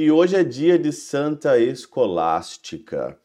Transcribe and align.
e 0.00 0.12
hoje 0.12 0.36
é 0.36 0.44
dia 0.44 0.78
de 0.78 0.92
Santa 0.92 1.58
Escolástica. 1.58 3.18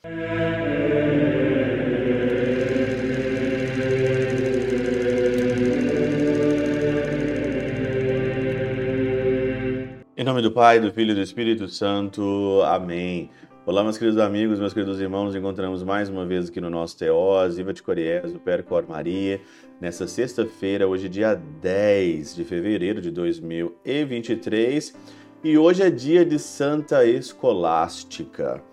Em 10.17 10.23
nome 10.23 10.41
do 10.41 10.51
Pai, 10.51 10.79
do 10.79 10.91
Filho 10.91 11.11
e 11.11 11.13
do 11.13 11.21
Espírito 11.21 11.67
Santo. 11.67 12.63
Amém. 12.65 13.29
Olá, 13.67 13.83
meus 13.83 13.99
queridos 13.99 14.19
amigos, 14.19 14.59
meus 14.59 14.73
queridos 14.73 14.99
irmãos, 14.99 15.35
encontramos 15.35 15.83
mais 15.83 16.09
uma 16.09 16.25
vez 16.25 16.49
aqui 16.49 16.59
no 16.59 16.71
nosso 16.71 16.97
Teós, 16.97 17.59
Iva 17.59 17.71
de 17.71 17.83
Coriés, 17.83 18.33
do 18.33 18.39
Percor 18.39 18.83
Maria, 18.89 19.39
nessa 19.79 20.07
sexta-feira, 20.07 20.87
hoje 20.87 21.07
dia 21.07 21.35
10 21.35 22.35
de 22.35 22.43
fevereiro 22.43 22.99
de 22.99 23.11
2023, 23.11 25.22
e 25.43 25.57
hoje 25.57 25.83
é 25.83 25.89
dia 25.89 26.25
de 26.25 26.39
Santa 26.39 27.05
Escolástica. 27.05 28.63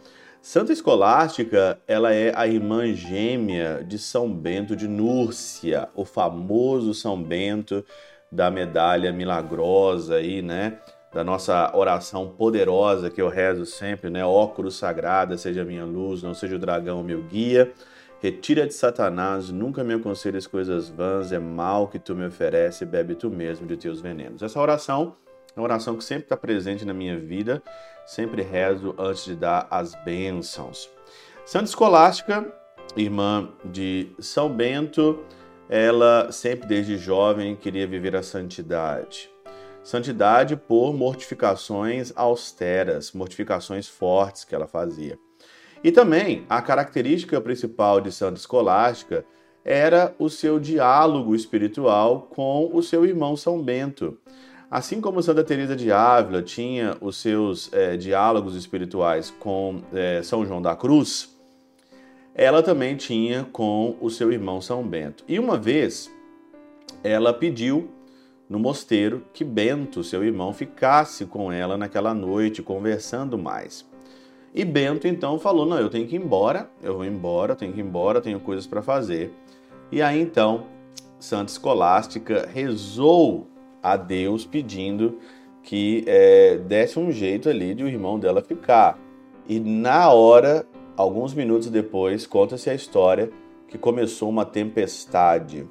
Santa 0.40 0.72
Escolástica, 0.72 1.80
ela 1.86 2.14
é 2.14 2.32
a 2.36 2.46
irmã 2.46 2.94
gêmea 2.94 3.84
de 3.84 3.98
São 3.98 4.32
Bento 4.32 4.76
de 4.76 4.86
Núrcia, 4.86 5.88
o 5.96 6.04
famoso 6.04 6.94
São 6.94 7.20
Bento 7.20 7.84
da 8.30 8.52
medalha 8.52 9.12
milagrosa 9.12 10.14
aí, 10.14 10.40
né? 10.40 10.78
Da 11.12 11.24
nossa 11.24 11.76
oração 11.76 12.28
poderosa 12.28 13.10
que 13.10 13.20
eu 13.20 13.28
rezo 13.28 13.66
sempre, 13.66 14.08
né? 14.08 14.24
Ó 14.24 14.46
cruz 14.46 14.76
sagrada, 14.76 15.36
seja 15.36 15.64
minha 15.64 15.84
luz, 15.84 16.22
não 16.22 16.34
seja 16.34 16.54
o 16.54 16.58
dragão 16.58 17.02
meu 17.02 17.20
guia. 17.24 17.72
Retira 18.20 18.64
de 18.64 18.74
Satanás, 18.74 19.50
nunca 19.50 19.82
me 19.82 19.94
aconselhes 19.94 20.46
coisas 20.46 20.88
vãs, 20.88 21.32
é 21.32 21.38
mal 21.40 21.88
que 21.88 21.98
tu 21.98 22.14
me 22.14 22.26
oferece, 22.26 22.84
bebe 22.84 23.16
tu 23.16 23.28
mesmo 23.28 23.66
de 23.66 23.76
teus 23.76 24.00
venenos. 24.00 24.40
Essa 24.40 24.60
oração 24.60 25.16
é 25.54 25.60
uma 25.60 25.64
oração 25.64 25.96
que 25.96 26.04
sempre 26.04 26.24
está 26.24 26.36
presente 26.36 26.84
na 26.84 26.94
minha 26.94 27.18
vida, 27.18 27.62
sempre 28.06 28.42
rezo 28.42 28.94
antes 28.98 29.24
de 29.24 29.34
dar 29.34 29.66
as 29.70 29.94
bênçãos. 30.04 30.88
Santa 31.44 31.64
Escolástica, 31.64 32.46
irmã 32.96 33.50
de 33.64 34.12
São 34.18 34.48
Bento, 34.48 35.24
ela 35.68 36.30
sempre 36.32 36.68
desde 36.68 36.96
jovem 36.96 37.56
queria 37.56 37.86
viver 37.86 38.16
a 38.16 38.22
santidade. 38.22 39.30
Santidade 39.82 40.56
por 40.56 40.92
mortificações 40.92 42.12
austeras, 42.14 43.12
mortificações 43.12 43.88
fortes 43.88 44.44
que 44.44 44.54
ela 44.54 44.66
fazia. 44.66 45.18
E 45.82 45.90
também 45.90 46.44
a 46.48 46.60
característica 46.60 47.40
principal 47.40 48.00
de 48.00 48.12
Santa 48.12 48.38
Escolástica 48.38 49.24
era 49.64 50.14
o 50.18 50.28
seu 50.28 50.58
diálogo 50.58 51.34
espiritual 51.34 52.28
com 52.34 52.70
o 52.72 52.82
seu 52.82 53.04
irmão 53.06 53.36
São 53.36 53.62
Bento. 53.62 54.18
Assim 54.70 55.00
como 55.00 55.20
Santa 55.20 55.42
Teresa 55.42 55.74
de 55.74 55.90
Ávila 55.90 56.42
tinha 56.42 56.96
os 57.00 57.16
seus 57.16 57.72
é, 57.72 57.96
diálogos 57.96 58.54
espirituais 58.54 59.34
com 59.40 59.82
é, 59.92 60.22
São 60.22 60.46
João 60.46 60.62
da 60.62 60.76
Cruz, 60.76 61.36
ela 62.36 62.62
também 62.62 62.94
tinha 62.94 63.44
com 63.50 63.96
o 64.00 64.08
seu 64.08 64.30
irmão 64.30 64.60
São 64.60 64.86
Bento. 64.86 65.24
E 65.26 65.40
uma 65.40 65.56
vez 65.56 66.08
ela 67.02 67.32
pediu 67.32 67.90
no 68.48 68.60
mosteiro 68.60 69.24
que 69.32 69.42
Bento, 69.42 70.04
seu 70.04 70.22
irmão, 70.22 70.52
ficasse 70.52 71.26
com 71.26 71.50
ela 71.50 71.76
naquela 71.76 72.14
noite, 72.14 72.62
conversando 72.62 73.36
mais. 73.36 73.84
E 74.54 74.64
Bento 74.64 75.08
então 75.08 75.36
falou: 75.36 75.66
Não, 75.66 75.80
eu 75.80 75.90
tenho 75.90 76.06
que 76.06 76.14
ir 76.14 76.22
embora, 76.22 76.70
eu 76.80 76.94
vou 76.94 77.04
embora, 77.04 77.56
tenho 77.56 77.72
que 77.72 77.80
ir 77.80 77.84
embora, 77.84 78.20
tenho 78.20 78.38
coisas 78.38 78.68
para 78.68 78.82
fazer. 78.82 79.32
E 79.90 80.00
aí 80.00 80.20
então 80.20 80.66
Santa 81.18 81.50
Escolástica 81.50 82.48
rezou 82.52 83.48
a 83.82 83.96
Deus 83.96 84.44
pedindo 84.44 85.18
que 85.62 86.04
é, 86.06 86.56
desse 86.56 86.98
um 86.98 87.10
jeito 87.10 87.48
ali 87.48 87.74
de 87.74 87.84
o 87.84 87.88
irmão 87.88 88.18
dela 88.18 88.42
ficar. 88.42 88.98
E 89.48 89.58
na 89.60 90.10
hora, 90.10 90.66
alguns 90.96 91.34
minutos 91.34 91.68
depois, 91.68 92.26
conta-se 92.26 92.70
a 92.70 92.74
história 92.74 93.30
que 93.68 93.78
começou 93.78 94.28
uma 94.28 94.44
tempestade. 94.44 95.66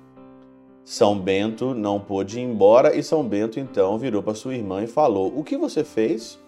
São 0.83 1.19
Bento 1.19 1.75
não 1.75 1.99
pôde 1.99 2.39
ir 2.39 2.43
embora 2.43 2.95
e 2.95 3.03
São 3.03 3.23
Bento 3.23 3.59
então 3.59 3.97
virou 3.97 4.23
para 4.23 4.33
sua 4.33 4.55
irmã 4.55 4.83
e 4.83 4.87
falou: 4.87 5.37
O 5.37 5.43
que 5.43 5.57
você 5.57 5.83
fez? 5.83 6.39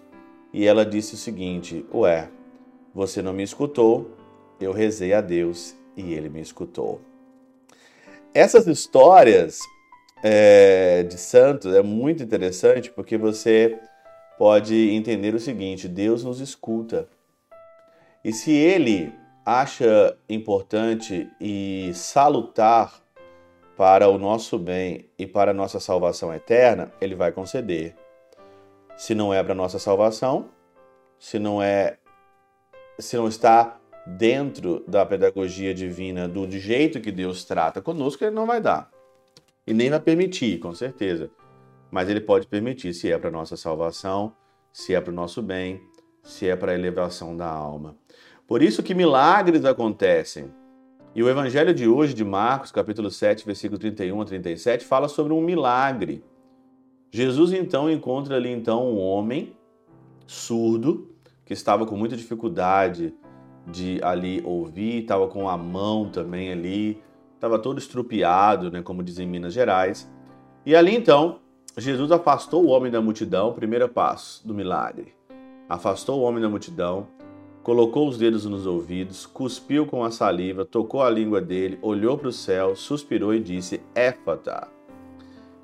E 0.52 0.66
ela 0.66 0.84
disse 0.84 1.14
o 1.14 1.18
seguinte: 1.18 1.86
Ué, 1.94 2.28
você 2.94 3.22
não 3.22 3.32
me 3.32 3.42
escutou, 3.42 4.10
eu 4.60 4.72
rezei 4.72 5.12
a 5.12 5.20
Deus 5.20 5.76
e 5.96 6.12
ele 6.12 6.28
me 6.28 6.40
escutou. 6.40 7.00
Essas 8.34 8.66
histórias 8.66 9.60
é, 10.22 11.02
de 11.02 11.18
santos 11.18 11.74
é 11.74 11.82
muito 11.82 12.22
interessante 12.22 12.90
porque 12.90 13.18
você 13.18 13.78
pode 14.38 14.90
entender 14.90 15.34
o 15.34 15.40
seguinte: 15.40 15.88
Deus 15.88 16.22
nos 16.22 16.40
escuta. 16.40 17.08
E 18.24 18.32
se 18.32 18.52
ele 18.52 19.12
acha 19.44 20.16
importante 20.28 21.28
e 21.40 21.90
salutar 21.94 23.02
para 23.76 24.08
o 24.08 24.16
nosso 24.16 24.58
bem 24.58 25.10
e 25.18 25.26
para 25.26 25.50
a 25.50 25.54
nossa 25.54 25.80
salvação 25.80 26.32
eterna, 26.32 26.92
ele 27.00 27.16
vai 27.16 27.32
conceder. 27.32 27.96
Se 28.96 29.14
não 29.14 29.34
é 29.34 29.42
para 29.42 29.54
nossa 29.54 29.78
salvação, 29.78 30.50
se 31.18 31.38
não 31.38 31.60
é 31.60 31.98
se 32.98 33.16
não 33.16 33.26
está 33.26 33.80
dentro 34.06 34.84
da 34.86 35.04
pedagogia 35.04 35.74
divina 35.74 36.28
do 36.28 36.48
jeito 36.50 37.00
que 37.00 37.10
Deus 37.10 37.44
trata 37.44 37.80
conosco, 37.80 38.22
ele 38.22 38.34
não 38.34 38.46
vai 38.46 38.60
dar. 38.60 38.91
E 39.72 39.74
nem 39.74 39.88
vai 39.88 40.00
permitir, 40.00 40.58
com 40.58 40.74
certeza. 40.74 41.30
Mas 41.90 42.10
ele 42.10 42.20
pode 42.20 42.46
permitir 42.46 42.92
se 42.92 43.10
é 43.10 43.16
para 43.16 43.30
nossa 43.30 43.56
salvação, 43.56 44.36
se 44.70 44.94
é 44.94 45.00
para 45.00 45.10
o 45.10 45.14
nosso 45.14 45.40
bem, 45.40 45.80
se 46.22 46.46
é 46.46 46.54
para 46.54 46.72
a 46.72 46.74
elevação 46.74 47.34
da 47.34 47.48
alma. 47.48 47.96
Por 48.46 48.62
isso 48.62 48.82
que 48.82 48.94
milagres 48.94 49.64
acontecem. 49.64 50.52
E 51.14 51.22
o 51.22 51.28
evangelho 51.30 51.72
de 51.72 51.88
hoje, 51.88 52.12
de 52.12 52.22
Marcos, 52.22 52.70
capítulo 52.70 53.10
7, 53.10 53.46
versículo 53.46 53.78
31 53.78 54.20
a 54.20 54.24
37, 54.26 54.84
fala 54.84 55.08
sobre 55.08 55.32
um 55.32 55.40
milagre. 55.40 56.22
Jesus 57.10 57.54
então 57.54 57.90
encontra 57.90 58.36
ali 58.36 58.50
então 58.50 58.86
um 58.86 58.98
homem 58.98 59.56
surdo 60.26 61.16
que 61.46 61.54
estava 61.54 61.86
com 61.86 61.96
muita 61.96 62.14
dificuldade 62.14 63.14
de 63.66 63.98
ali 64.02 64.42
ouvir, 64.44 65.00
estava 65.00 65.26
com 65.28 65.48
a 65.48 65.56
mão 65.56 66.10
também 66.10 66.52
ali 66.52 67.02
estava 67.42 67.58
todo 67.58 67.78
estrupiado, 67.78 68.70
né, 68.70 68.82
como 68.82 69.02
dizem 69.02 69.26
em 69.26 69.30
Minas 69.30 69.52
Gerais. 69.52 70.08
E 70.64 70.76
ali 70.76 70.94
então, 70.94 71.40
Jesus 71.76 72.12
afastou 72.12 72.64
o 72.64 72.68
homem 72.68 72.88
da 72.90 73.00
multidão, 73.00 73.52
primeiro 73.52 73.88
passo 73.88 74.46
do 74.46 74.54
milagre. 74.54 75.12
Afastou 75.68 76.20
o 76.20 76.22
homem 76.22 76.40
da 76.40 76.48
multidão, 76.48 77.08
colocou 77.60 78.06
os 78.06 78.16
dedos 78.16 78.44
nos 78.44 78.64
ouvidos, 78.64 79.26
cuspiu 79.26 79.86
com 79.86 80.04
a 80.04 80.10
saliva, 80.12 80.64
tocou 80.64 81.02
a 81.02 81.10
língua 81.10 81.40
dele, 81.40 81.80
olhou 81.82 82.16
para 82.16 82.28
o 82.28 82.32
céu, 82.32 82.76
suspirou 82.76 83.34
e 83.34 83.40
disse: 83.40 83.82
Éfata, 83.92 84.68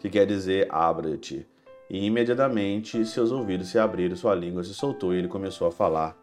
que 0.01 0.11
quer 0.11 0.27
dizer 0.27 0.67
abra-te. 0.71 1.47
E 1.89 2.05
imediatamente 2.05 3.07
seus 3.07 3.31
ouvidos 3.31 3.69
se 3.69 3.79
abriram, 3.79 4.17
sua 4.17 4.35
língua 4.35 4.65
se 4.65 4.75
soltou 4.75 5.15
e 5.15 5.19
ele 5.19 5.29
começou 5.29 5.69
a 5.69 5.73
falar 5.73 6.17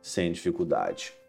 sem 0.00 0.30
dificuldade. 0.30 1.19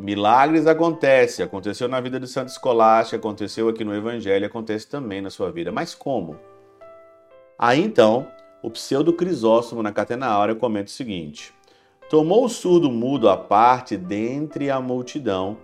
Milagres 0.00 0.66
acontecem, 0.66 1.44
aconteceu 1.44 1.86
na 1.86 2.00
vida 2.00 2.18
de 2.18 2.26
Santo 2.26 2.48
Escolástica, 2.48 3.18
aconteceu 3.18 3.68
aqui 3.68 3.84
no 3.84 3.94
Evangelho, 3.94 4.46
acontece 4.46 4.88
também 4.88 5.20
na 5.20 5.28
sua 5.28 5.52
vida. 5.52 5.70
Mas 5.70 5.94
como? 5.94 6.38
Aí 7.58 7.82
então, 7.82 8.26
o 8.62 8.70
pseudo 8.70 9.12
Crisóstomo 9.12 9.82
na 9.82 9.92
Catena 9.92 10.26
Áurea 10.26 10.54
comenta 10.54 10.86
o 10.86 10.90
seguinte: 10.90 11.52
Tomou 12.08 12.46
o 12.46 12.48
surdo 12.48 12.90
mudo 12.90 13.28
à 13.28 13.36
parte 13.36 13.94
dentre 13.98 14.70
a 14.70 14.80
multidão, 14.80 15.58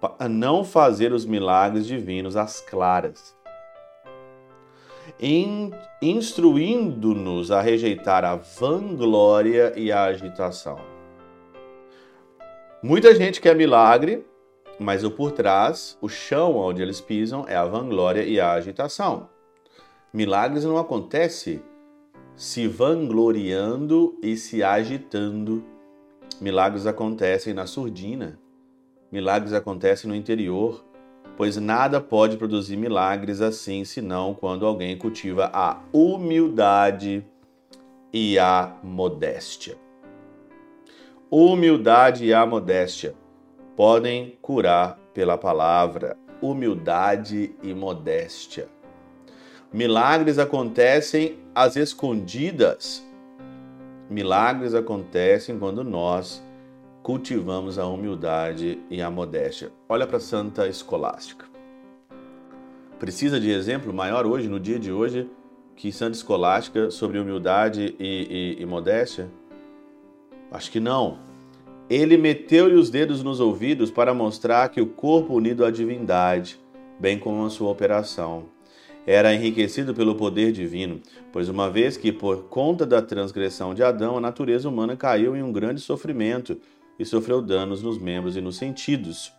para 0.00 0.30
não 0.30 0.64
fazer 0.64 1.12
os 1.12 1.26
milagres 1.26 1.86
divinos 1.86 2.38
às 2.38 2.60
claras, 2.60 3.36
instruindo-nos 6.00 7.50
a 7.50 7.60
rejeitar 7.60 8.24
a 8.24 8.36
vanglória 8.36 9.74
e 9.76 9.92
a 9.92 10.04
agitação 10.04 10.93
Muita 12.86 13.14
gente 13.14 13.40
quer 13.40 13.56
milagre, 13.56 14.26
mas 14.78 15.04
o 15.04 15.10
por 15.10 15.32
trás, 15.32 15.96
o 16.02 16.08
chão 16.10 16.54
onde 16.54 16.82
eles 16.82 17.00
pisam 17.00 17.46
é 17.48 17.56
a 17.56 17.64
vanglória 17.64 18.22
e 18.24 18.38
a 18.38 18.52
agitação. 18.52 19.30
Milagres 20.12 20.66
não 20.66 20.76
acontecem 20.76 21.62
se 22.36 22.68
vangloriando 22.68 24.18
e 24.22 24.36
se 24.36 24.62
agitando. 24.62 25.64
Milagres 26.38 26.86
acontecem 26.86 27.54
na 27.54 27.66
surdina. 27.66 28.38
Milagres 29.10 29.54
acontecem 29.54 30.10
no 30.10 30.14
interior, 30.14 30.84
pois 31.38 31.56
nada 31.56 32.02
pode 32.02 32.36
produzir 32.36 32.76
milagres 32.76 33.40
assim 33.40 33.82
senão 33.86 34.34
quando 34.34 34.66
alguém 34.66 34.94
cultiva 34.98 35.50
a 35.54 35.80
humildade 35.90 37.24
e 38.12 38.38
a 38.38 38.76
modéstia 38.82 39.82
humildade 41.36 42.24
e 42.24 42.32
a 42.32 42.46
modéstia 42.46 43.12
podem 43.74 44.38
curar 44.40 44.96
pela 45.12 45.36
palavra. 45.36 46.16
Humildade 46.40 47.56
e 47.60 47.74
modéstia. 47.74 48.68
Milagres 49.72 50.38
acontecem 50.38 51.38
às 51.52 51.74
escondidas. 51.74 53.04
Milagres 54.08 54.74
acontecem 54.74 55.58
quando 55.58 55.82
nós 55.82 56.40
cultivamos 57.02 57.80
a 57.80 57.86
humildade 57.86 58.78
e 58.88 59.02
a 59.02 59.10
modéstia. 59.10 59.72
Olha 59.88 60.06
para 60.06 60.20
Santa 60.20 60.68
Escolástica. 60.68 61.46
Precisa 63.00 63.40
de 63.40 63.50
exemplo 63.50 63.92
maior 63.92 64.24
hoje, 64.24 64.48
no 64.48 64.60
dia 64.60 64.78
de 64.78 64.92
hoje, 64.92 65.28
que 65.74 65.90
Santa 65.90 66.16
Escolástica 66.16 66.92
sobre 66.92 67.18
humildade 67.18 67.96
e, 67.98 68.56
e, 68.58 68.62
e 68.62 68.66
modéstia? 68.66 69.28
Acho 70.54 70.70
que 70.70 70.78
não. 70.78 71.18
Ele 71.90 72.16
meteu-lhe 72.16 72.76
os 72.76 72.88
dedos 72.88 73.24
nos 73.24 73.40
ouvidos 73.40 73.90
para 73.90 74.14
mostrar 74.14 74.68
que 74.68 74.80
o 74.80 74.86
corpo 74.86 75.34
unido 75.34 75.64
à 75.64 75.70
divindade, 75.70 76.60
bem 76.96 77.18
como 77.18 77.44
a 77.44 77.50
sua 77.50 77.70
operação, 77.70 78.44
era 79.04 79.34
enriquecido 79.34 79.92
pelo 79.92 80.14
poder 80.14 80.52
divino, 80.52 81.00
pois 81.32 81.48
uma 81.48 81.68
vez 81.68 81.96
que 81.96 82.12
por 82.12 82.44
conta 82.44 82.86
da 82.86 83.02
transgressão 83.02 83.74
de 83.74 83.82
Adão 83.82 84.16
a 84.16 84.20
natureza 84.20 84.68
humana 84.68 84.96
caiu 84.96 85.34
em 85.34 85.42
um 85.42 85.50
grande 85.50 85.80
sofrimento 85.80 86.56
e 87.00 87.04
sofreu 87.04 87.42
danos 87.42 87.82
nos 87.82 87.98
membros 87.98 88.36
e 88.36 88.40
nos 88.40 88.56
sentidos. 88.56 89.32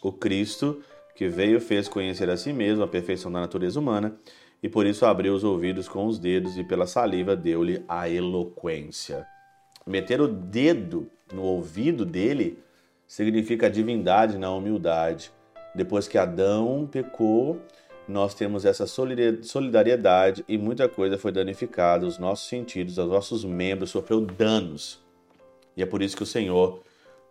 O 0.00 0.12
Cristo, 0.12 0.80
que 1.16 1.28
veio, 1.28 1.60
fez 1.60 1.88
conhecer 1.88 2.30
a 2.30 2.36
si 2.36 2.52
mesmo 2.52 2.84
a 2.84 2.88
perfeição 2.88 3.30
da 3.32 3.40
natureza 3.40 3.80
humana 3.80 4.16
e 4.62 4.68
por 4.68 4.86
isso 4.86 5.04
abriu 5.04 5.34
os 5.34 5.42
ouvidos 5.42 5.88
com 5.88 6.06
os 6.06 6.16
dedos 6.16 6.56
e 6.56 6.62
pela 6.62 6.86
saliva 6.86 7.34
deu-lhe 7.34 7.84
a 7.88 8.08
eloquência. 8.08 9.26
Meter 9.86 10.20
o 10.20 10.28
dedo 10.28 11.10
no 11.32 11.42
ouvido 11.42 12.04
dele 12.04 12.58
significa 13.06 13.66
a 13.66 13.70
divindade 13.70 14.38
na 14.38 14.52
humildade. 14.52 15.32
Depois 15.74 16.06
que 16.06 16.18
Adão 16.18 16.88
pecou, 16.90 17.60
nós 18.06 18.34
temos 18.34 18.64
essa 18.64 18.86
solidariedade 18.86 20.44
e 20.48 20.58
muita 20.58 20.88
coisa 20.88 21.16
foi 21.16 21.32
danificada, 21.32 22.06
os 22.06 22.18
nossos 22.18 22.48
sentidos, 22.48 22.98
os 22.98 23.08
nossos 23.08 23.44
membros 23.44 23.90
sofreu 23.90 24.20
danos. 24.20 25.00
E 25.76 25.82
é 25.82 25.86
por 25.86 26.02
isso 26.02 26.16
que 26.16 26.22
o 26.22 26.26
Senhor 26.26 26.82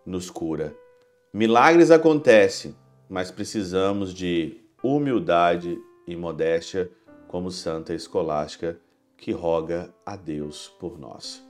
nos 0.04 0.30
cura. 0.30 0.74
Milagres 1.32 1.90
acontecem, 1.90 2.74
mas 3.08 3.30
precisamos 3.30 4.12
de 4.12 4.56
humildade 4.82 5.78
e 6.06 6.16
modéstia, 6.16 6.90
como 7.28 7.50
Santa 7.50 7.94
Escolástica, 7.94 8.78
que 9.16 9.30
roga 9.30 9.94
a 10.04 10.16
Deus 10.16 10.68
por 10.80 10.98
nós. 10.98 11.49